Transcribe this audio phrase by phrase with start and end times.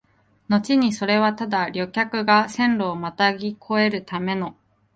[0.49, 4.55] のちにそれはただ旅客が線路をまたぎ越えるための、